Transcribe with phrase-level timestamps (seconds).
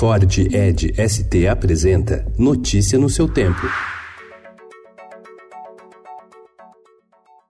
[0.00, 3.60] Ford Ed ST apresenta Notícia no seu tempo.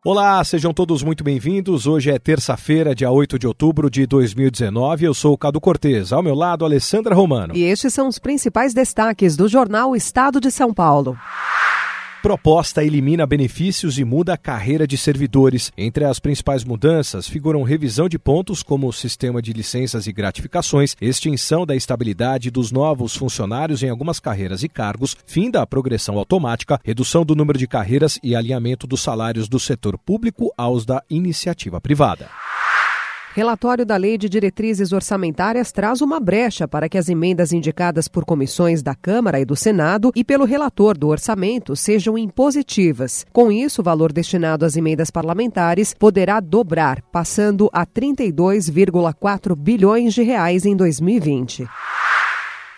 [0.04, 1.86] Olá, sejam todos muito bem-vindos.
[1.86, 5.04] Hoje é terça-feira, dia 8 de outubro de 2019.
[5.04, 6.12] Eu sou o Cado Cortez.
[6.12, 7.54] Ao meu lado, Alessandra Romano.
[7.54, 11.16] E estes são os principais destaques do jornal Estado de São Paulo.
[12.22, 15.72] Proposta elimina benefícios e muda a carreira de servidores.
[15.74, 20.94] Entre as principais mudanças figuram revisão de pontos como o sistema de licenças e gratificações,
[21.00, 26.78] extinção da estabilidade dos novos funcionários em algumas carreiras e cargos, fim da progressão automática,
[26.84, 31.80] redução do número de carreiras e alinhamento dos salários do setor público aos da iniciativa
[31.80, 32.28] privada.
[33.32, 38.24] Relatório da Lei de Diretrizes Orçamentárias traz uma brecha para que as emendas indicadas por
[38.24, 43.24] comissões da Câmara e do Senado e pelo relator do orçamento sejam impositivas.
[43.32, 50.22] Com isso, o valor destinado às emendas parlamentares poderá dobrar, passando a 32,4 bilhões de
[50.22, 51.68] reais em 2020.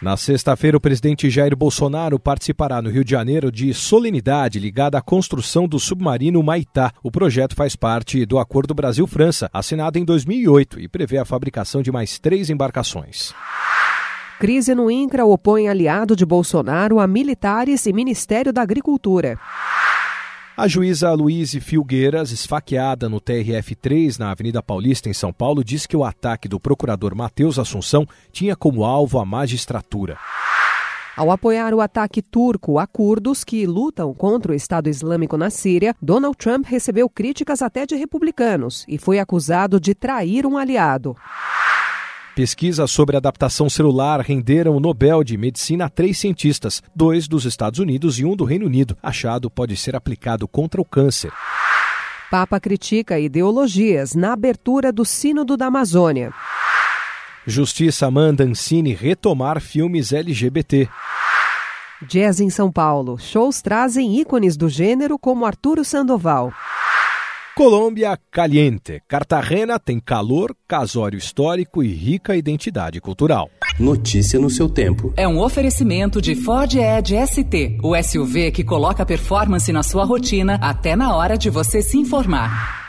[0.02, 5.00] Na sexta-feira, o presidente Jair Bolsonaro participará no Rio de Janeiro de solenidade ligada à
[5.00, 6.90] construção do submarino Maitá.
[7.04, 11.92] O projeto faz parte do Acordo Brasil-França, assinado em 2008, e prevê a fabricação de
[11.92, 13.32] mais três embarcações.
[14.40, 19.38] Crise no INCRA opõe aliado de Bolsonaro a militares e Ministério da Agricultura.
[20.62, 25.96] A juíza Luíse Filgueiras, esfaqueada no TRF-3 na Avenida Paulista, em São Paulo, disse que
[25.96, 30.16] o ataque do procurador Matheus Assunção tinha como alvo a magistratura.
[31.16, 35.96] Ao apoiar o ataque turco a curdos que lutam contra o Estado Islâmico na Síria,
[36.00, 41.16] Donald Trump recebeu críticas até de republicanos e foi acusado de trair um aliado.
[42.34, 47.78] Pesquisas sobre adaptação celular renderam o Nobel de Medicina a três cientistas, dois dos Estados
[47.78, 48.96] Unidos e um do Reino Unido.
[49.02, 51.30] Achado pode ser aplicado contra o câncer.
[52.30, 56.32] Papa critica ideologias na abertura do Sínodo da Amazônia.
[57.46, 60.88] Justiça manda Ancine retomar filmes LGBT.
[62.08, 63.18] Jazz em São Paulo.
[63.18, 66.50] Shows trazem ícones do gênero como Arturo Sandoval.
[67.54, 69.02] Colômbia caliente.
[69.06, 73.50] Cartagena tem calor, casório histórico e rica identidade cultural.
[73.78, 75.12] Notícia no seu tempo.
[75.18, 80.58] É um oferecimento de Ford Edge ST, o SUV que coloca performance na sua rotina
[80.62, 82.81] até na hora de você se informar.